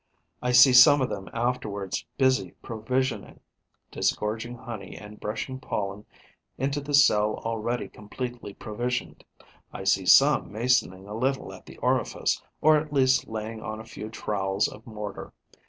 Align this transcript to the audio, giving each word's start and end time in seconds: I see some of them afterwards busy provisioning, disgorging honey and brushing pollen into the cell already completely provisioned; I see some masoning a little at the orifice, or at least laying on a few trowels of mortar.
I 0.41 0.51
see 0.51 0.73
some 0.73 0.99
of 1.03 1.09
them 1.09 1.29
afterwards 1.31 2.07
busy 2.17 2.53
provisioning, 2.63 3.39
disgorging 3.91 4.55
honey 4.57 4.97
and 4.97 5.19
brushing 5.19 5.59
pollen 5.59 6.07
into 6.57 6.81
the 6.81 6.95
cell 6.95 7.35
already 7.45 7.87
completely 7.87 8.55
provisioned; 8.55 9.23
I 9.71 9.83
see 9.83 10.07
some 10.07 10.51
masoning 10.51 11.07
a 11.07 11.13
little 11.13 11.53
at 11.53 11.67
the 11.67 11.77
orifice, 11.77 12.41
or 12.61 12.77
at 12.77 12.91
least 12.91 13.27
laying 13.27 13.61
on 13.61 13.79
a 13.79 13.85
few 13.85 14.09
trowels 14.09 14.67
of 14.67 14.87
mortar. 14.87 15.33